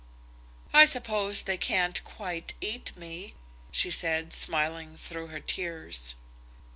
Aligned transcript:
"I 0.73 0.85
suppose 0.85 1.43
they 1.43 1.57
can't 1.57 2.03
quite 2.03 2.55
eat 2.59 2.91
me," 2.97 3.35
she 3.71 3.91
said, 3.91 4.33
smiling 4.33 4.97
through 4.97 5.27
her 5.27 5.39
tears. 5.39 6.15